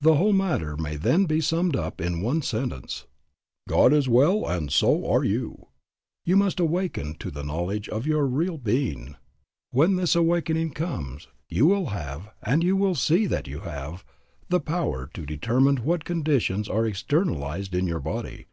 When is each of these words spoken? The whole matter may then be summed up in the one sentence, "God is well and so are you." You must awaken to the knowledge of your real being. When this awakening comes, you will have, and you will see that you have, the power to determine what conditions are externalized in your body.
The 0.00 0.16
whole 0.16 0.32
matter 0.32 0.76
may 0.76 0.96
then 0.96 1.24
be 1.26 1.40
summed 1.40 1.76
up 1.76 2.00
in 2.00 2.18
the 2.18 2.24
one 2.24 2.42
sentence, 2.42 3.06
"God 3.68 3.92
is 3.92 4.08
well 4.08 4.44
and 4.44 4.72
so 4.72 5.08
are 5.08 5.22
you." 5.22 5.68
You 6.24 6.36
must 6.36 6.58
awaken 6.58 7.14
to 7.20 7.30
the 7.30 7.44
knowledge 7.44 7.88
of 7.88 8.08
your 8.08 8.26
real 8.26 8.58
being. 8.58 9.14
When 9.70 9.94
this 9.94 10.16
awakening 10.16 10.72
comes, 10.72 11.28
you 11.48 11.64
will 11.64 11.90
have, 11.90 12.32
and 12.42 12.64
you 12.64 12.74
will 12.74 12.96
see 12.96 13.26
that 13.28 13.46
you 13.46 13.60
have, 13.60 14.04
the 14.48 14.58
power 14.58 15.08
to 15.14 15.24
determine 15.24 15.76
what 15.76 16.04
conditions 16.04 16.68
are 16.68 16.84
externalized 16.84 17.72
in 17.72 17.86
your 17.86 18.00
body. 18.00 18.46